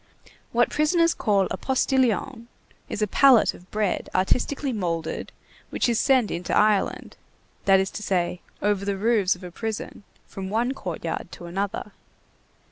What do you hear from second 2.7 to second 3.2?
is a